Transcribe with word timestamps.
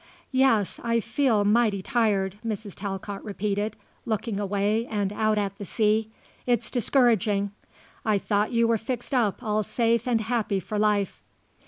"Yes, 0.31 0.79
I 0.83 0.99
feel 0.99 1.45
mighty 1.45 1.83
tired," 1.83 2.39
Mrs. 2.43 2.73
Talcott 2.73 3.23
repeated, 3.23 3.75
looking 4.03 4.39
away 4.39 4.87
and 4.87 5.13
out 5.13 5.37
at 5.37 5.55
the 5.59 5.63
sea. 5.63 6.09
"It's 6.47 6.71
discouraging. 6.71 7.51
I 8.03 8.17
thought 8.17 8.51
you 8.51 8.67
were 8.67 8.79
fixed 8.79 9.13
up 9.13 9.43
all 9.43 9.61
safe 9.61 10.07
and 10.07 10.21
happy 10.21 10.59
for 10.59 10.79
life." 10.79 11.21